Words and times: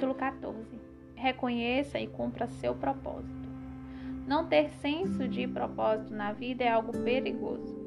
Capítulo 0.00 0.14
14. 0.14 0.80
Reconheça 1.14 2.00
e 2.00 2.06
cumpra 2.06 2.46
seu 2.46 2.74
propósito. 2.74 3.50
Não 4.26 4.46
ter 4.46 4.70
senso 4.70 5.28
de 5.28 5.46
propósito 5.46 6.14
na 6.14 6.32
vida 6.32 6.64
é 6.64 6.70
algo 6.70 6.90
perigoso. 7.04 7.78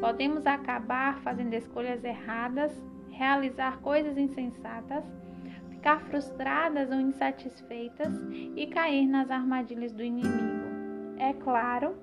Podemos 0.00 0.48
acabar 0.48 1.20
fazendo 1.20 1.54
escolhas 1.54 2.02
erradas, 2.02 2.72
realizar 3.12 3.78
coisas 3.78 4.18
insensatas, 4.18 5.04
ficar 5.70 6.00
frustradas 6.06 6.90
ou 6.90 6.98
insatisfeitas 6.98 8.12
e 8.56 8.66
cair 8.66 9.06
nas 9.06 9.30
armadilhas 9.30 9.92
do 9.92 10.02
inimigo. 10.02 10.66
É 11.18 11.32
claro 11.34 11.94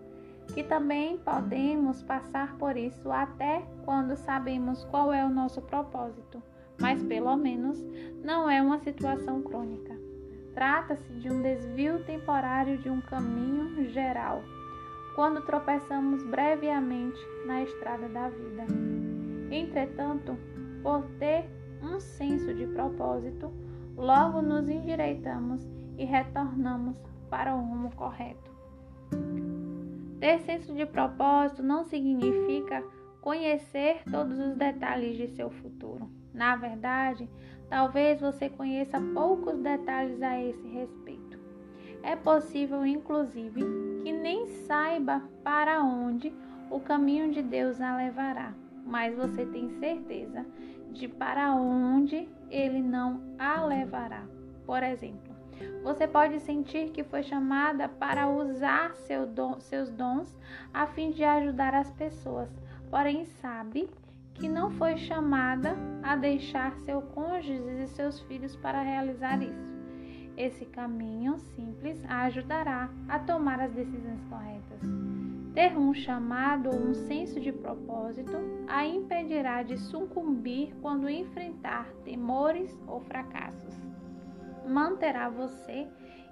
que 0.53 0.63
também 0.63 1.17
podemos 1.17 2.01
passar 2.01 2.55
por 2.55 2.77
isso 2.77 3.11
até 3.11 3.65
quando 3.83 4.15
sabemos 4.15 4.85
qual 4.85 5.11
é 5.11 5.25
o 5.25 5.29
nosso 5.29 5.61
propósito, 5.61 6.41
mas 6.79 7.01
pelo 7.03 7.35
menos 7.35 7.83
não 8.23 8.49
é 8.49 8.61
uma 8.61 8.79
situação 8.79 9.41
crônica. 9.41 9.95
Trata-se 10.53 11.11
de 11.13 11.29
um 11.29 11.41
desvio 11.41 12.03
temporário 12.05 12.77
de 12.77 12.89
um 12.89 13.01
caminho 13.01 13.89
geral, 13.89 14.41
quando 15.15 15.45
tropeçamos 15.45 16.23
brevemente 16.23 17.19
na 17.45 17.63
estrada 17.63 18.07
da 18.07 18.29
vida. 18.29 18.65
Entretanto, 19.51 20.37
por 20.81 21.03
ter 21.19 21.45
um 21.81 21.99
senso 21.99 22.53
de 22.53 22.65
propósito, 22.67 23.51
logo 23.95 24.41
nos 24.41 24.69
endireitamos 24.69 25.67
e 25.97 26.05
retornamos 26.05 27.01
para 27.29 27.55
o 27.55 27.59
rumo 27.59 27.91
correto. 27.95 28.51
Ter 30.19 30.39
senso 30.39 30.73
de 30.73 30.85
propósito 30.85 31.61
não 31.61 31.83
significa 31.83 32.83
conhecer 33.21 34.03
todos 34.09 34.37
os 34.39 34.55
detalhes 34.55 35.17
de 35.17 35.27
seu 35.27 35.49
futuro. 35.49 36.09
Na 36.35 36.57
verdade, 36.57 37.29
talvez 37.69 38.19
você 38.19 38.49
conheça 38.49 38.99
poucos 39.13 39.57
detalhes 39.57 40.21
a 40.21 40.39
esse 40.39 40.67
respeito. 40.67 41.39
É 42.03 42.13
possível, 42.15 42.85
inclusive, 42.85 43.61
que 44.03 44.11
nem 44.11 44.45
saiba 44.45 45.23
para 45.43 45.81
onde 45.81 46.33
o 46.69 46.79
caminho 46.79 47.31
de 47.31 47.41
Deus 47.41 47.79
a 47.79 47.95
levará, 47.95 48.53
mas 48.85 49.15
você 49.15 49.45
tem 49.45 49.69
certeza 49.79 50.45
de 50.91 51.07
para 51.07 51.55
onde 51.55 52.27
ele 52.51 52.81
não 52.81 53.21
a 53.39 53.65
levará. 53.65 54.23
Por 54.65 54.83
exemplo, 54.83 55.33
você 55.83 56.05
pode 56.05 56.41
sentir 56.41 56.89
que 56.89 57.03
foi 57.03 57.23
chamada 57.23 57.87
para 57.87 58.27
usar 58.27 58.93
seu 58.95 59.25
dom, 59.25 59.57
seus 59.59 59.89
dons 59.89 60.37
a 60.73 60.85
fim 60.85 61.11
de 61.11 61.23
ajudar 61.23 61.73
as 61.73 61.89
pessoas, 61.91 62.49
porém 62.89 63.23
sabe 63.23 63.89
que 64.35 64.47
não 64.47 64.71
foi 64.71 64.97
chamada 64.97 65.75
a 66.03 66.15
deixar 66.15 66.75
seu 66.77 67.01
cônjuge 67.01 67.83
e 67.83 67.87
seus 67.87 68.19
filhos 68.21 68.55
para 68.55 68.81
realizar 68.81 69.41
isso. 69.41 69.75
Esse 70.37 70.65
caminho 70.65 71.37
simples 71.39 72.03
a 72.07 72.23
ajudará 72.23 72.89
a 73.07 73.17
tomar 73.17 73.59
as 73.59 73.71
decisões 73.71 74.21
corretas. 74.29 74.81
Ter 75.53 75.77
um 75.77 75.93
chamado 75.93 76.69
ou 76.69 76.75
um 76.75 76.93
senso 76.93 77.39
de 77.39 77.51
propósito 77.51 78.37
a 78.67 78.85
impedirá 78.85 79.63
de 79.63 79.77
sucumbir 79.77 80.75
quando 80.81 81.09
enfrentar 81.09 81.87
temores 82.03 82.77
ou 82.85 82.99
fracassos 83.01 83.75
manterá 84.67 85.29
você 85.29 85.87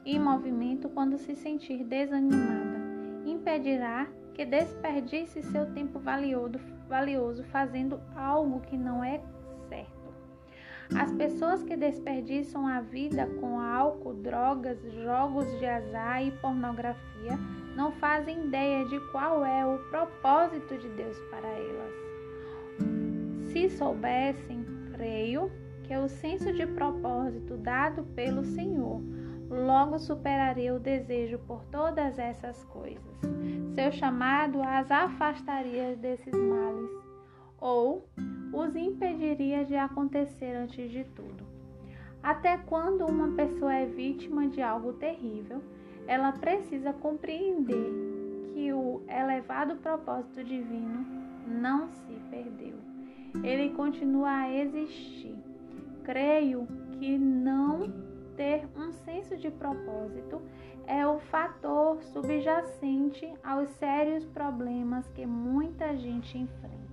em 0.06 0.20
movimento 0.20 0.90
quando 0.90 1.18
se 1.18 1.36
sentir 1.36 1.84
desanimada. 1.84 2.82
Impedirá 3.26 4.08
que 4.34 4.46
desperdice 4.46 5.42
seu 5.44 5.72
tempo 5.74 6.00
valioso, 6.00 6.60
valioso 6.88 7.44
fazendo 7.46 8.00
algo 8.16 8.62
que 8.62 8.78
não 8.78 9.04
é 9.04 9.22
certo. 9.68 10.04
As 10.96 11.12
pessoas 11.14 11.64
que 11.64 11.76
desperdiçam 11.76 12.68
a 12.68 12.82
vida 12.82 13.26
com 13.40 13.60
álcool, 13.60 14.14
drogas, 14.14 14.78
jogos 14.94 15.48
de 15.60 15.66
azar 15.66 16.24
e 16.24 16.32
pornografia 16.32 17.38
não 17.76 17.92
fazem 17.94 18.46
ideia 18.46 18.86
de 18.86 19.00
qual 19.12 19.44
é 19.46 19.66
o 19.66 19.80
propósito 19.90 20.78
de 20.78 20.90
Deus 20.90 21.18
para 21.32 21.48
elas. 21.48 21.94
Se 23.52 23.70
soubessem, 23.70 24.66
creio, 24.94 25.52
que 25.84 25.96
o 25.96 26.08
senso 26.08 26.52
de 26.54 26.66
propósito 26.66 27.58
dado 27.58 28.04
pelo 28.16 28.44
Senhor 28.44 29.02
logo 29.54 30.00
superaria 30.00 30.74
o 30.74 30.80
desejo 30.80 31.38
por 31.40 31.64
todas 31.66 32.18
essas 32.18 32.64
coisas. 32.66 33.20
Seu 33.74 33.92
chamado 33.92 34.62
as 34.62 34.90
afastaria 34.92 35.96
desses 35.96 36.34
males 36.34 36.90
ou 37.60 38.08
os 38.54 38.76
impediria 38.76 39.64
de 39.66 39.76
acontecer 39.76 40.56
antes 40.56 40.92
de 40.92 41.04
tudo. 41.04 41.44
Até 42.22 42.58
quando 42.58 43.06
uma 43.06 43.36
pessoa 43.36 43.74
é 43.74 43.86
vítima 43.86 44.48
de 44.48 44.62
algo 44.62 44.94
terrível, 44.94 45.62
ela 46.08 46.32
precisa 46.32 46.94
compreender 46.94 47.92
que 48.54 48.72
o 48.74 49.02
elevado 49.08 49.76
propósito 49.78 50.44
divino 50.44 51.06
não 51.48 51.90
se 51.90 52.14
perdeu. 52.30 52.76
Ele 53.44 53.70
continua 53.72 54.30
a 54.30 54.54
existir 54.54 55.36
creio 56.04 56.68
que 57.00 57.18
não 57.18 57.92
ter 58.36 58.68
um 58.76 58.92
senso 58.92 59.36
de 59.38 59.50
propósito 59.50 60.42
é 60.86 61.06
o 61.06 61.20
fator 61.20 62.02
subjacente 62.04 63.32
aos 63.44 63.70
sérios 63.72 64.26
problemas 64.26 65.08
que 65.10 65.26
muita 65.26 65.96
gente 65.96 66.38
enfrenta. 66.38 66.84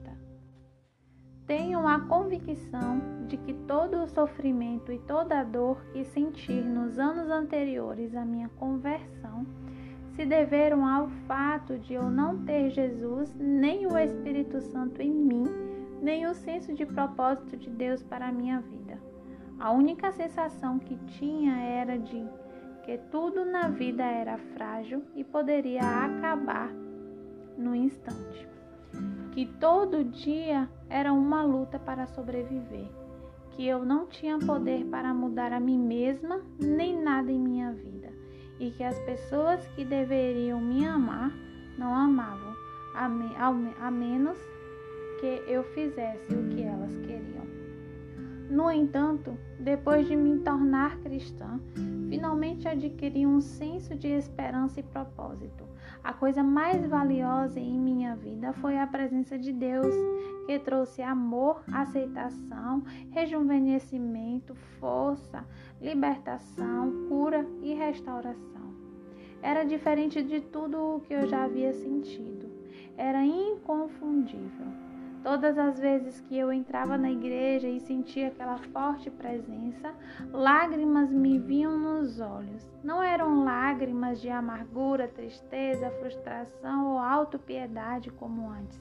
Tenho 1.47 1.87
a 1.87 1.99
convicção 2.01 3.27
de 3.27 3.37
que 3.37 3.53
todo 3.53 4.03
o 4.03 4.07
sofrimento 4.07 4.93
e 4.93 4.99
toda 5.01 5.41
a 5.41 5.45
dor 5.45 5.83
que 5.93 6.05
senti 6.05 6.53
nos 6.53 6.99
anos 6.99 7.29
anteriores 7.29 8.15
à 8.15 8.25
minha 8.25 8.49
conversão 8.51 9.45
se 10.15 10.25
deveram 10.25 10.87
ao 10.87 11.09
fato 11.27 11.79
de 11.79 11.95
eu 11.95 12.11
não 12.11 12.45
ter 12.45 12.71
Jesus 12.71 13.35
nem 13.37 13.87
o 13.87 13.99
Espírito 13.99 14.61
Santo 14.61 15.01
em 15.03 15.11
mim, 15.11 15.45
nem 16.01 16.27
o 16.27 16.35
senso 16.35 16.73
de 16.75 16.87
propósito 16.87 17.57
de 17.57 17.71
Deus 17.71 18.03
para 18.03 18.29
a 18.29 18.33
minha 18.33 18.61
vida. 18.61 19.10
A 19.61 19.71
única 19.73 20.11
sensação 20.11 20.79
que 20.79 20.97
tinha 21.19 21.55
era 21.61 21.99
de 21.99 22.27
que 22.83 22.97
tudo 23.11 23.45
na 23.45 23.69
vida 23.69 24.03
era 24.03 24.39
frágil 24.39 25.05
e 25.15 25.23
poderia 25.23 25.83
acabar 25.83 26.73
no 27.59 27.75
instante. 27.75 28.49
Que 29.33 29.45
todo 29.45 30.03
dia 30.03 30.67
era 30.89 31.13
uma 31.13 31.45
luta 31.45 31.79
para 31.79 32.07
sobreviver. 32.07 32.89
Que 33.51 33.67
eu 33.67 33.85
não 33.85 34.07
tinha 34.07 34.39
poder 34.39 34.87
para 34.87 35.13
mudar 35.13 35.53
a 35.53 35.61
mim 35.61 35.79
mesma 35.79 36.41
nem 36.59 36.99
nada 36.99 37.31
em 37.31 37.39
minha 37.39 37.71
vida. 37.71 38.09
E 38.59 38.71
que 38.71 38.83
as 38.83 38.99
pessoas 39.01 39.67
que 39.77 39.85
deveriam 39.85 40.59
me 40.59 40.87
amar 40.87 41.33
não 41.77 41.95
amavam, 41.95 42.55
a, 42.95 43.09
me, 43.09 43.75
a 43.79 43.91
menos 43.91 44.39
que 45.21 45.43
eu 45.47 45.63
fizesse 45.65 46.35
o 46.35 46.49
que 46.49 46.63
elas 46.63 46.97
queriam. 46.97 47.40
No 48.51 48.69
entanto, 48.69 49.39
depois 49.61 50.09
de 50.09 50.17
me 50.17 50.41
tornar 50.41 50.99
cristã, 50.99 51.61
finalmente 52.09 52.67
adquiri 52.67 53.25
um 53.25 53.41
senso 53.41 53.95
de 53.95 54.09
esperança 54.09 54.81
e 54.81 54.83
propósito. 54.83 55.65
A 56.03 56.13
coisa 56.13 56.43
mais 56.43 56.85
valiosa 56.85 57.61
em 57.61 57.79
minha 57.79 58.17
vida 58.17 58.53
foi 58.55 58.77
a 58.77 58.89
presença 58.89 59.39
de 59.39 59.53
Deus, 59.53 59.95
que 60.47 60.59
trouxe 60.59 61.01
amor, 61.01 61.63
aceitação, 61.73 62.83
rejuvenescimento, 63.13 64.57
força, 64.81 65.47
libertação, 65.81 67.07
cura 67.09 67.47
e 67.63 67.73
restauração. 67.73 68.75
Era 69.41 69.63
diferente 69.63 70.25
de 70.25 70.41
tudo 70.41 70.97
o 70.97 71.01
que 71.01 71.15
eu 71.15 71.25
já 71.29 71.45
havia 71.45 71.73
sentido. 71.73 72.51
Era 72.97 73.25
inconfundível. 73.25 74.90
Todas 75.23 75.59
as 75.59 75.79
vezes 75.79 76.19
que 76.23 76.37
eu 76.37 76.51
entrava 76.51 76.97
na 76.97 77.11
igreja 77.11 77.69
e 77.69 77.79
sentia 77.81 78.29
aquela 78.29 78.57
forte 78.73 79.11
presença, 79.11 79.93
lágrimas 80.33 81.13
me 81.13 81.39
vinham 81.39 81.79
nos 81.79 82.21
olhos. 82.21 82.67
Não 82.83 83.03
eram 83.03 83.45
lágrimas 83.45 84.19
de 84.19 84.31
amargura, 84.31 85.07
tristeza, 85.07 85.91
frustração 86.01 86.93
ou 86.93 86.99
autopiedade 86.99 88.11
como 88.11 88.49
antes, 88.49 88.81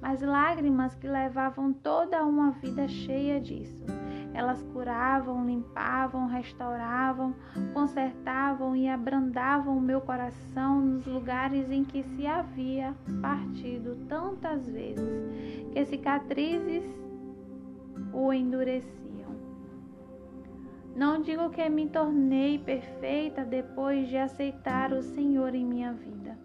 mas 0.00 0.22
lágrimas 0.22 0.94
que 0.94 1.06
levavam 1.06 1.70
toda 1.70 2.24
uma 2.24 2.52
vida 2.52 2.88
cheia 2.88 3.38
disso. 3.38 3.84
Elas 4.32 4.60
curavam, 4.72 5.46
limpavam, 5.46 6.26
restauravam, 6.26 7.34
consertavam 7.72 8.74
e 8.74 8.88
abrandavam 8.88 9.76
o 9.76 9.80
meu 9.80 10.00
coração 10.00 10.80
nos 10.80 11.06
lugares 11.06 11.70
em 11.70 11.84
que 11.84 12.02
se 12.02 12.26
havia 12.26 12.94
partido 13.22 13.96
tantas 14.08 14.68
vezes 14.68 15.43
que 15.74 15.84
cicatrizes 15.86 16.84
o 18.12 18.32
endureciam. 18.32 19.34
Não 20.94 21.20
digo 21.20 21.50
que 21.50 21.68
me 21.68 21.88
tornei 21.88 22.60
perfeita 22.60 23.44
depois 23.44 24.08
de 24.08 24.16
aceitar 24.16 24.92
o 24.92 25.02
Senhor 25.02 25.52
em 25.52 25.64
minha 25.64 25.92
vida. 25.92 26.38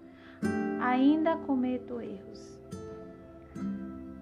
Ainda 0.82 1.38
cometo 1.38 2.02
erros. 2.02 2.60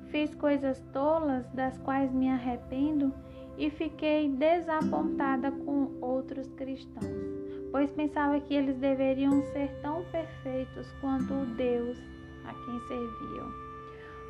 Fiz 0.07 0.35
coisas 0.35 0.81
tolas 0.91 1.47
das 1.53 1.77
quais 1.77 2.11
me 2.11 2.29
arrependo 2.29 3.13
e 3.57 3.69
fiquei 3.69 4.29
desapontada 4.29 5.51
com 5.51 5.89
outros 6.01 6.49
cristãos, 6.51 7.05
pois 7.71 7.89
pensava 7.91 8.41
que 8.41 8.53
eles 8.53 8.75
deveriam 8.77 9.41
ser 9.53 9.69
tão 9.81 10.03
perfeitos 10.11 10.91
quanto 10.99 11.33
o 11.33 11.45
Deus 11.55 11.97
a 12.43 12.53
quem 12.65 12.79
serviam. 12.87 13.66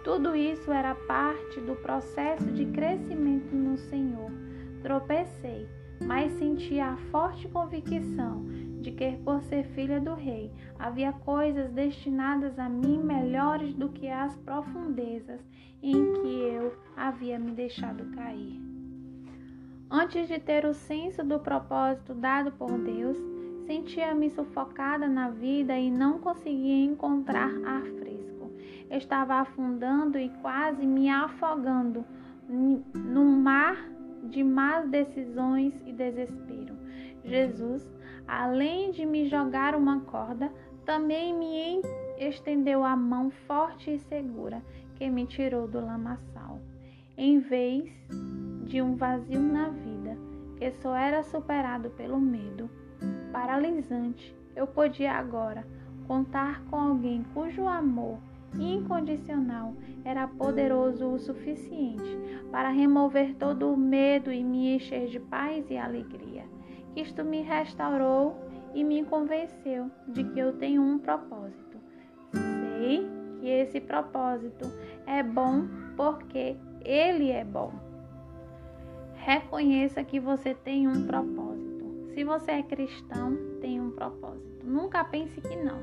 Tudo 0.08 0.38
isso 0.38 0.72
era 0.72 0.96
parte 0.96 1.60
do 1.60 1.76
processo 1.76 2.50
de 2.54 2.66
crescimento 2.68 3.54
no 3.54 3.78
Senhor. 3.78 4.32
Tropecei, 4.82 5.68
mas 6.06 6.32
senti 6.32 6.80
a 6.80 6.96
forte 7.12 7.46
convicção 7.50 8.46
de 8.80 8.94
que, 8.94 9.18
por 9.18 9.42
ser 9.42 9.66
filha 9.76 10.00
do 10.00 10.14
rei, 10.14 10.50
havia 10.80 11.12
coisas 11.12 11.70
destinadas 11.74 12.58
a 12.58 12.70
mim 12.70 13.04
melhores 13.04 13.74
do 13.74 13.90
que 13.90 14.08
as 14.08 14.34
profundezas 14.38 15.42
em 15.84 16.14
que 16.14 16.40
eu 16.56 16.74
havia 16.96 17.38
me 17.38 17.52
deixado 17.52 18.10
cair. 18.16 18.62
Antes 19.92 20.30
de 20.30 20.40
ter 20.40 20.66
o 20.66 20.74
senso 20.74 21.22
do 21.22 21.38
propósito 21.38 22.16
dado 22.16 22.54
por 22.54 22.72
Deus, 22.78 23.18
sentia-me 23.66 24.30
sufocada 24.30 25.06
na 25.06 25.30
vida 25.30 25.78
e 25.78 25.92
não 25.92 26.18
conseguia 26.18 26.86
encontrar 26.86 27.52
ar 27.66 27.82
fresco. 27.82 28.17
Estava 28.90 29.36
afundando 29.36 30.18
e 30.18 30.30
quase 30.42 30.86
me 30.86 31.10
afogando 31.10 32.06
num 32.48 33.42
mar 33.42 33.78
de 34.24 34.44
más 34.44 34.88
decisões 34.90 35.74
e 35.86 35.92
desespero. 35.92 36.76
Jesus, 37.24 37.86
além 38.28 38.92
de 38.92 39.06
me 39.06 39.28
jogar 39.28 39.76
uma 39.76 40.00
corda, 40.02 40.52
também 40.86 41.34
me 41.34 41.82
estendeu 42.18 42.84
a 42.84 42.96
mão 42.96 43.30
forte 43.30 43.92
e 43.94 44.00
segura 44.00 44.64
que 44.96 45.10
me 45.10 45.26
tirou 45.26 45.68
do 45.68 45.80
lamaçal. 45.80 46.60
Em 47.18 47.40
vez 47.40 47.92
de 48.64 48.82
um 48.82 48.96
vazio 48.96 49.42
na 49.42 49.70
vida 49.70 50.18
que 50.58 50.72
só 50.72 50.96
era 50.96 51.24
superado 51.24 51.90
pelo 51.92 52.20
medo 52.20 52.70
paralisante, 53.32 54.36
eu 54.56 54.66
podia 54.66 55.12
agora 55.14 55.66
contar 56.08 56.64
com 56.70 56.78
alguém 56.78 57.24
cujo 57.34 57.68
amor 57.68 58.18
incondicional 58.56 59.74
era 60.04 60.28
poderoso 60.28 61.08
o 61.08 61.20
suficiente 61.20 62.18
para 62.52 62.70
remover 62.70 63.36
todo 63.36 63.72
o 63.72 63.78
medo 63.78 64.32
e 64.32 64.44
me 64.44 64.76
encher 64.76 65.08
de 65.08 65.20
paz 65.20 65.70
e 65.70 65.78
alegria. 65.78 66.46
Isto 66.96 67.24
me 67.24 67.42
restaurou 67.42 68.36
e 68.74 68.84
me 68.84 69.04
convenceu 69.04 69.92
de 70.08 70.24
que 70.24 70.40
eu 70.40 70.54
tenho 70.54 70.82
um 70.82 70.98
propósito. 70.98 71.78
Sei 72.32 73.08
que 73.40 73.48
esse 73.48 73.80
propósito 73.80 74.72
é 75.06 75.22
bom 75.22 75.68
porque 75.96 76.58
ele 76.84 77.30
é 77.32 77.44
bom. 77.44 77.72
Reconheça 79.16 80.04
que 80.04 80.20
você 80.20 80.54
tem 80.54 80.88
um 80.88 81.06
propósito. 81.06 82.08
Se 82.14 82.24
você 82.24 82.52
é 82.52 82.64
cristão, 82.64 83.38
tem 83.62 83.80
um 83.80 83.92
propósito. 83.92 84.66
Nunca 84.66 85.04
pense 85.04 85.40
que 85.42 85.56
não. 85.56 85.80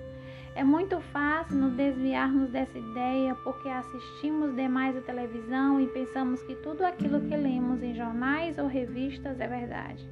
É 0.55 0.63
muito 0.63 1.01
fácil 1.01 1.57
nos 1.57 1.73
desviarmos 1.75 2.49
dessa 2.51 2.79
ideia 2.79 3.35
porque 3.35 3.69
assistimos 3.69 4.55
demais 4.55 4.97
a 4.97 5.01
televisão 5.01 5.81
e 5.81 5.89
pensamos 5.89 6.41
que 6.45 6.55
tudo 6.57 6.85
aquilo 6.85 7.21
que 7.23 7.37
lemos 7.37 7.83
em 7.83 7.95
jornais 7.95 8.57
ou 8.57 8.69
revistas 8.69 9.41
é 9.41 9.49
verdade. 9.49 10.09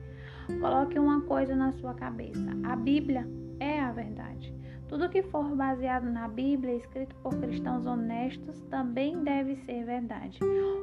Coloque 0.60 0.98
uma 0.98 1.20
coisa 1.20 1.54
na 1.54 1.70
sua 1.72 1.94
cabeça: 1.94 2.50
a 2.64 2.74
Bíblia 2.74 3.28
é 3.60 3.80
a 3.80 3.92
verdade. 3.92 4.52
Tudo 4.88 5.08
que 5.08 5.22
for 5.22 5.44
baseado 5.56 6.04
na 6.04 6.28
Bíblia, 6.28 6.74
escrito 6.74 7.14
por 7.22 7.34
cristãos 7.38 7.86
honestos, 7.86 8.60
também 8.62 9.22
deve 9.22 9.56
ser 9.56 9.84
verdade. 9.84 10.38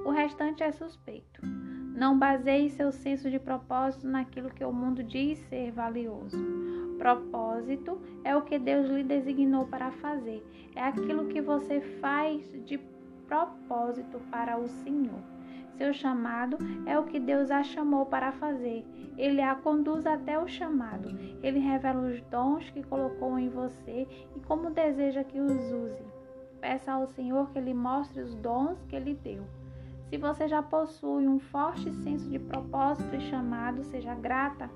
O 0.05 0.09
restante 0.09 0.63
é 0.63 0.71
suspeito. 0.71 1.41
Não 1.95 2.17
baseie 2.17 2.69
seu 2.69 2.91
senso 2.91 3.29
de 3.29 3.37
propósito 3.37 4.07
naquilo 4.07 4.49
que 4.49 4.63
o 4.63 4.71
mundo 4.71 5.03
diz 5.03 5.37
ser 5.49 5.71
valioso. 5.71 6.37
Propósito 6.99 7.97
é 8.25 8.35
o 8.35 8.41
que 8.41 8.59
Deus 8.59 8.89
lhe 8.89 9.03
designou 9.03 9.65
para 9.65 9.89
fazer. 9.89 10.45
É 10.75 10.83
aquilo 10.83 11.29
que 11.29 11.41
você 11.41 11.79
faz 12.01 12.51
de 12.65 12.77
propósito 13.25 14.19
para 14.29 14.59
o 14.59 14.67
Senhor. 14.67 15.21
Seu 15.77 15.93
chamado 15.93 16.57
é 16.85 16.99
o 16.99 17.05
que 17.05 17.17
Deus 17.17 17.49
a 17.49 17.63
chamou 17.63 18.05
para 18.05 18.33
fazer. 18.33 18.85
Ele 19.17 19.41
a 19.41 19.55
conduz 19.55 20.05
até 20.05 20.37
o 20.37 20.45
chamado. 20.45 21.17
Ele 21.41 21.59
revela 21.59 22.05
os 22.05 22.19
dons 22.23 22.69
que 22.71 22.83
colocou 22.83 23.39
em 23.39 23.47
você 23.47 24.05
e 24.35 24.39
como 24.41 24.69
deseja 24.69 25.23
que 25.23 25.39
os 25.39 25.71
use. 25.71 26.03
Peça 26.59 26.91
ao 26.91 27.07
Senhor 27.07 27.49
que 27.51 27.61
lhe 27.61 27.73
mostre 27.73 28.21
os 28.21 28.35
dons 28.35 28.83
que 28.89 28.95
ele 28.97 29.13
deu. 29.13 29.45
Se 30.09 30.17
você 30.17 30.47
já 30.47 30.61
possui 30.61 31.27
um 31.27 31.39
forte 31.39 31.91
senso 31.93 32.27
de 32.29 32.39
propósito 32.39 33.15
e 33.15 33.21
chamado, 33.21 33.83
seja 33.83 34.15
grata, 34.15 34.69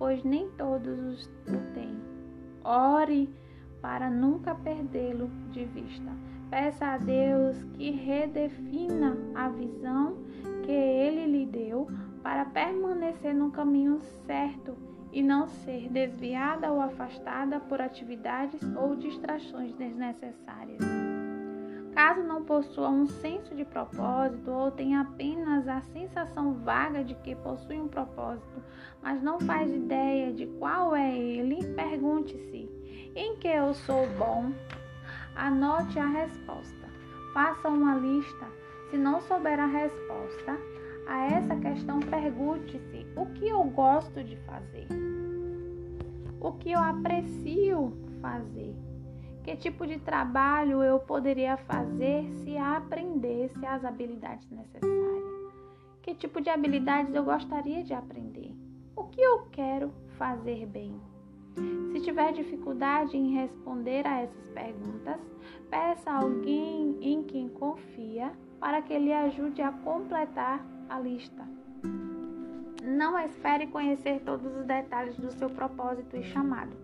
pois 0.00 0.24
nem 0.24 0.48
todos 0.52 1.26
o 1.46 1.74
têm. 1.74 1.94
Ore 2.64 3.28
para 3.82 4.10
nunca 4.10 4.54
perdê-lo 4.54 5.30
de 5.50 5.66
vista. 5.66 6.10
Peça 6.48 6.86
a 6.86 6.98
Deus 6.98 7.62
que 7.74 7.90
redefina 7.90 9.16
a 9.34 9.50
visão 9.50 10.16
que 10.64 10.72
ele 10.72 11.26
lhe 11.26 11.46
deu 11.46 11.86
para 12.22 12.46
permanecer 12.46 13.34
no 13.34 13.50
caminho 13.50 14.00
certo 14.26 14.74
e 15.12 15.22
não 15.22 15.46
ser 15.46 15.88
desviada 15.90 16.72
ou 16.72 16.80
afastada 16.80 17.60
por 17.60 17.80
atividades 17.80 18.60
ou 18.76 18.96
distrações 18.96 19.74
desnecessárias. 19.74 20.89
Caso 21.94 22.22
não 22.22 22.44
possua 22.44 22.88
um 22.88 23.06
senso 23.06 23.54
de 23.54 23.64
propósito 23.64 24.50
ou 24.50 24.70
tenha 24.70 25.00
apenas 25.00 25.66
a 25.66 25.80
sensação 25.92 26.54
vaga 26.54 27.02
de 27.02 27.14
que 27.16 27.34
possui 27.34 27.80
um 27.80 27.88
propósito, 27.88 28.62
mas 29.02 29.22
não 29.22 29.40
faz 29.40 29.72
ideia 29.72 30.32
de 30.32 30.46
qual 30.46 30.94
é 30.94 31.16
ele, 31.16 31.64
pergunte-se: 31.74 32.70
em 33.14 33.36
que 33.36 33.48
eu 33.48 33.74
sou 33.74 34.08
bom? 34.18 34.52
Anote 35.34 35.98
a 35.98 36.06
resposta. 36.06 36.88
Faça 37.34 37.68
uma 37.68 37.96
lista. 37.96 38.46
Se 38.90 38.96
não 38.96 39.20
souber 39.20 39.58
a 39.58 39.66
resposta 39.66 40.58
a 41.06 41.26
essa 41.26 41.56
questão, 41.56 42.00
pergunte-se: 42.00 43.06
o 43.16 43.26
que 43.26 43.48
eu 43.48 43.62
gosto 43.64 44.22
de 44.22 44.36
fazer? 44.38 44.86
O 46.40 46.52
que 46.52 46.72
eu 46.72 46.80
aprecio 46.80 47.92
fazer? 48.20 48.74
Que 49.42 49.56
tipo 49.56 49.86
de 49.86 49.98
trabalho 49.98 50.82
eu 50.82 50.98
poderia 50.98 51.56
fazer 51.56 52.30
se 52.36 52.56
aprendesse 52.56 53.64
as 53.64 53.84
habilidades 53.84 54.48
necessárias? 54.50 55.24
Que 56.02 56.14
tipo 56.14 56.40
de 56.40 56.50
habilidades 56.50 57.14
eu 57.14 57.24
gostaria 57.24 57.82
de 57.82 57.94
aprender? 57.94 58.54
O 58.94 59.04
que 59.04 59.20
eu 59.20 59.46
quero 59.50 59.92
fazer 60.18 60.66
bem? 60.66 61.00
Se 61.92 62.00
tiver 62.00 62.32
dificuldade 62.32 63.16
em 63.16 63.34
responder 63.34 64.06
a 64.06 64.22
essas 64.22 64.48
perguntas, 64.48 65.20
peça 65.68 66.10
a 66.10 66.18
alguém 66.18 66.96
em 67.00 67.22
quem 67.22 67.48
confia 67.48 68.32
para 68.60 68.82
que 68.82 68.96
lhe 68.98 69.12
ajude 69.12 69.62
a 69.62 69.72
completar 69.72 70.64
a 70.88 70.98
lista. 71.00 71.48
Não 72.82 73.18
espere 73.18 73.66
conhecer 73.66 74.20
todos 74.20 74.54
os 74.54 74.64
detalhes 74.64 75.16
do 75.16 75.30
seu 75.32 75.50
propósito 75.50 76.16
e 76.16 76.22
chamado. 76.22 76.76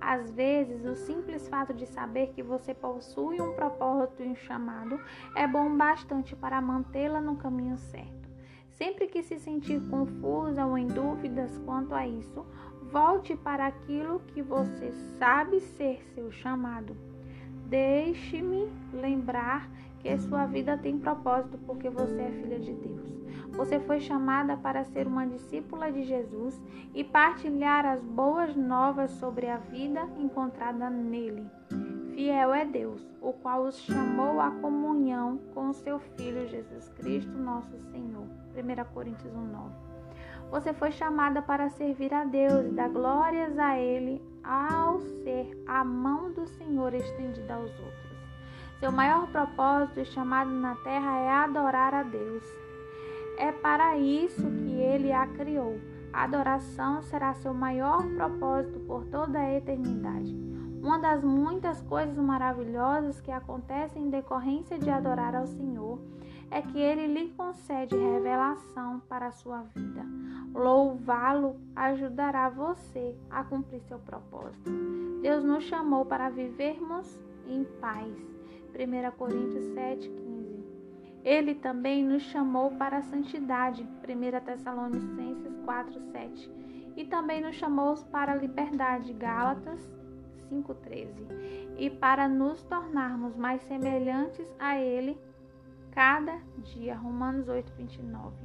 Às 0.00 0.30
vezes, 0.30 0.84
o 0.84 0.94
simples 0.94 1.48
fato 1.48 1.72
de 1.72 1.86
saber 1.86 2.28
que 2.28 2.42
você 2.42 2.74
possui 2.74 3.40
um 3.40 3.54
propósito 3.54 4.22
e 4.22 4.28
um 4.28 4.34
chamado 4.34 5.00
é 5.34 5.46
bom 5.46 5.76
bastante 5.76 6.34
para 6.36 6.60
mantê-la 6.60 7.20
no 7.20 7.36
caminho 7.36 7.78
certo. 7.78 8.28
Sempre 8.70 9.06
que 9.06 9.22
se 9.22 9.38
sentir 9.38 9.80
confusa 9.88 10.66
ou 10.66 10.76
em 10.76 10.86
dúvidas 10.86 11.56
quanto 11.64 11.94
a 11.94 12.06
isso, 12.06 12.44
volte 12.92 13.34
para 13.34 13.66
aquilo 13.66 14.20
que 14.28 14.42
você 14.42 14.92
sabe 15.18 15.60
ser 15.60 16.02
seu 16.14 16.30
chamado. 16.30 16.96
Deixe-me 17.68 18.70
lembrar 18.92 19.68
que 19.98 20.16
sua 20.18 20.46
vida 20.46 20.78
tem 20.78 20.98
propósito 20.98 21.58
porque 21.66 21.90
você 21.90 22.20
é 22.20 22.30
filha 22.30 22.60
de 22.60 22.72
Deus. 22.74 23.15
Você 23.56 23.80
foi 23.80 24.00
chamada 24.00 24.56
para 24.56 24.84
ser 24.84 25.06
uma 25.06 25.26
discípula 25.26 25.90
de 25.90 26.04
Jesus 26.04 26.60
e 26.94 27.02
partilhar 27.02 27.86
as 27.86 28.02
boas 28.02 28.54
novas 28.54 29.10
sobre 29.12 29.48
a 29.48 29.56
vida 29.56 30.06
encontrada 30.18 30.90
nele. 30.90 31.50
Fiel 32.14 32.52
é 32.54 32.64
Deus, 32.64 33.06
o 33.20 33.32
qual 33.32 33.64
os 33.64 33.78
chamou 33.78 34.40
à 34.40 34.50
comunhão 34.50 35.38
com 35.54 35.70
o 35.70 35.74
seu 35.74 35.98
Filho 35.98 36.46
Jesus 36.48 36.88
Cristo, 36.90 37.32
nosso 37.32 37.78
Senhor. 37.90 38.26
1 38.54 38.92
Coríntios 38.92 39.32
1:9. 39.34 39.70
Você 40.50 40.72
foi 40.72 40.92
chamada 40.92 41.42
para 41.42 41.70
servir 41.70 42.12
a 42.14 42.24
Deus 42.24 42.66
e 42.66 42.70
dar 42.70 42.88
glórias 42.88 43.58
a 43.58 43.78
Ele 43.78 44.22
ao 44.44 45.00
ser 45.00 45.62
a 45.66 45.82
mão 45.82 46.30
do 46.32 46.46
Senhor 46.46 46.94
estendida 46.94 47.54
aos 47.54 47.70
outros. 47.70 48.16
Seu 48.78 48.92
maior 48.92 49.26
propósito 49.28 50.00
e 50.00 50.04
chamado 50.04 50.50
na 50.50 50.74
terra 50.76 51.18
é 51.18 51.30
adorar 51.30 51.94
a 51.94 52.02
Deus. 52.02 52.44
É 53.36 53.52
para 53.52 53.98
isso 53.98 54.42
que 54.42 54.72
ele 54.72 55.12
a 55.12 55.26
criou. 55.26 55.78
A 56.12 56.24
adoração 56.24 57.02
será 57.02 57.34
seu 57.34 57.52
maior 57.52 58.02
propósito 58.14 58.80
por 58.80 59.04
toda 59.06 59.38
a 59.38 59.54
eternidade. 59.54 60.34
Uma 60.82 60.98
das 60.98 61.22
muitas 61.22 61.82
coisas 61.82 62.16
maravilhosas 62.16 63.20
que 63.20 63.30
acontecem 63.30 64.04
em 64.04 64.10
decorrência 64.10 64.78
de 64.78 64.88
adorar 64.88 65.34
ao 65.34 65.46
Senhor 65.46 65.98
é 66.50 66.62
que 66.62 66.78
ele 66.78 67.06
lhe 67.06 67.28
concede 67.30 67.96
revelação 67.96 69.00
para 69.08 69.26
a 69.26 69.32
sua 69.32 69.62
vida. 69.74 70.06
Louvá-lo 70.54 71.56
ajudará 71.74 72.48
você 72.48 73.14
a 73.28 73.42
cumprir 73.44 73.80
seu 73.82 73.98
propósito. 73.98 74.70
Deus 75.20 75.44
nos 75.44 75.64
chamou 75.64 76.06
para 76.06 76.30
vivermos 76.30 77.18
em 77.46 77.64
paz. 77.80 78.14
1 78.72 79.16
Coríntios 79.16 79.64
7,15. 79.74 80.25
Ele 81.26 81.56
também 81.56 82.04
nos 82.04 82.22
chamou 82.22 82.70
para 82.70 82.98
a 82.98 83.02
santidade. 83.02 83.82
1 83.82 84.44
Tessalonicenses 84.44 85.52
4,7. 85.66 86.48
E 86.96 87.04
também 87.04 87.42
nos 87.42 87.56
chamou 87.56 87.96
para 88.12 88.30
a 88.30 88.36
liberdade. 88.36 89.12
Gálatas 89.12 89.80
5,13. 90.48 91.08
E 91.78 91.90
para 91.90 92.28
nos 92.28 92.62
tornarmos 92.62 93.36
mais 93.36 93.60
semelhantes 93.62 94.46
a 94.56 94.78
Ele 94.78 95.18
cada 95.90 96.38
dia. 96.58 96.94
Romanos 96.94 97.48
8, 97.48 97.72
29. 97.72 98.36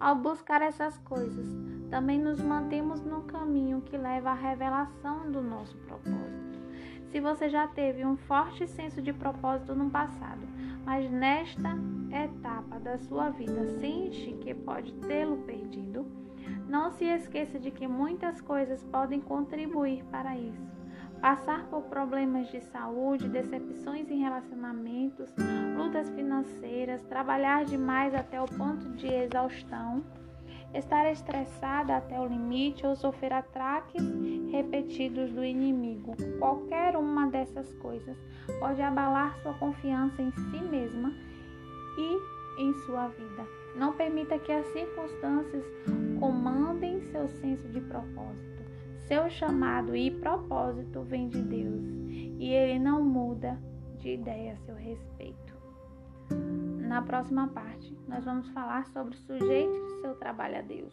Ao 0.00 0.16
buscar 0.16 0.62
essas 0.62 0.96
coisas, 1.00 1.46
também 1.90 2.18
nos 2.18 2.40
mantemos 2.40 3.02
no 3.02 3.24
caminho 3.24 3.82
que 3.82 3.98
leva 3.98 4.30
à 4.30 4.34
revelação 4.34 5.30
do 5.30 5.42
nosso 5.42 5.76
propósito. 5.76 6.52
Se 7.10 7.20
você 7.20 7.50
já 7.50 7.66
teve 7.66 8.06
um 8.06 8.16
forte 8.16 8.66
senso 8.66 9.02
de 9.02 9.12
propósito 9.12 9.74
no 9.74 9.90
passado, 9.90 10.40
mas 10.84 11.10
nesta 11.10 11.76
etapa 12.10 12.78
da 12.80 12.98
sua 12.98 13.30
vida 13.30 13.66
sente 13.78 14.32
que 14.40 14.54
pode 14.54 14.92
tê-lo 14.94 15.38
perdido, 15.38 16.06
não 16.68 16.90
se 16.90 17.04
esqueça 17.04 17.58
de 17.58 17.70
que 17.70 17.86
muitas 17.86 18.40
coisas 18.40 18.82
podem 18.84 19.20
contribuir 19.20 20.04
para 20.04 20.36
isso. 20.36 20.72
Passar 21.20 21.66
por 21.66 21.82
problemas 21.82 22.48
de 22.50 22.60
saúde, 22.60 23.28
decepções 23.28 24.10
em 24.10 24.18
relacionamentos, 24.18 25.32
lutas 25.76 26.10
financeiras, 26.10 27.00
trabalhar 27.02 27.64
demais 27.64 28.12
até 28.12 28.40
o 28.40 28.46
ponto 28.46 28.88
de 28.90 29.06
exaustão, 29.06 30.02
estar 30.74 31.10
estressada 31.10 31.96
até 31.96 32.18
o 32.18 32.26
limite 32.26 32.86
ou 32.86 32.96
sofrer 32.96 33.32
ataques 33.32 34.02
repetidos 34.50 35.32
do 35.32 35.44
inimigo. 35.44 36.14
Qualquer 36.38 36.96
uma 36.96 37.28
dessas 37.28 37.72
coisas 37.74 38.16
pode 38.58 38.80
abalar 38.80 39.36
sua 39.38 39.54
confiança 39.54 40.22
em 40.22 40.30
si 40.32 40.60
mesma 40.62 41.12
e 41.98 42.62
em 42.62 42.74
sua 42.86 43.08
vida. 43.08 43.46
Não 43.76 43.92
permita 43.94 44.38
que 44.38 44.52
as 44.52 44.66
circunstâncias 44.66 45.64
comandem 46.18 47.00
seu 47.10 47.28
senso 47.28 47.68
de 47.68 47.80
propósito. 47.80 48.62
Seu 49.06 49.28
chamado 49.30 49.96
e 49.96 50.10
propósito 50.10 51.02
vem 51.02 51.28
de 51.28 51.42
Deus 51.42 51.82
e 52.38 52.48
ele 52.52 52.78
não 52.78 53.02
muda 53.02 53.58
de 53.96 54.14
ideia 54.14 54.52
a 54.54 54.56
seu 54.64 54.74
respeito. 54.74 55.51
Na 56.92 57.00
próxima 57.00 57.48
parte, 57.48 57.90
nós 58.06 58.22
vamos 58.26 58.50
falar 58.50 58.86
sobre 58.88 59.16
sujeite 59.16 59.80
seu 60.02 60.14
trabalho 60.14 60.58
a 60.58 60.60
Deus. 60.60 60.92